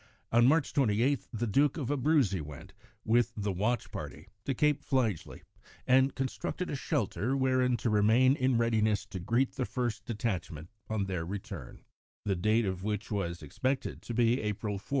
[0.31, 2.73] On March 28 the Duke of Abruzzi went,
[3.05, 5.43] with the watch party, to Cape Fligely,
[5.85, 11.05] and constructed a shelter wherein to remain in readiness to greet the first detachment on
[11.05, 11.83] their return,
[12.25, 14.89] the date of which was expected to be April 4.